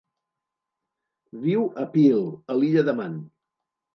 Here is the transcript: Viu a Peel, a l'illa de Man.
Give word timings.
Viu 1.43 1.67
a 1.83 1.85
Peel, 1.97 2.25
a 2.53 2.57
l'illa 2.61 2.87
de 2.89 2.99
Man. 3.03 3.21